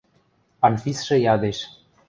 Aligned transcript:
–Анфисшӹ 0.65 1.15
ядеш. 1.33 1.59